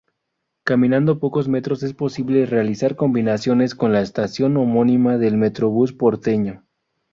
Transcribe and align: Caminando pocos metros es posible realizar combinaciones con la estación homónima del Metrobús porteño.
Caminando 0.63 1.19
pocos 1.19 1.47
metros 1.47 1.83
es 1.83 1.93
posible 1.93 2.47
realizar 2.47 2.95
combinaciones 2.95 3.75
con 3.75 3.93
la 3.93 4.01
estación 4.01 4.57
homónima 4.57 5.19
del 5.19 5.37
Metrobús 5.37 5.93
porteño. 5.93 6.65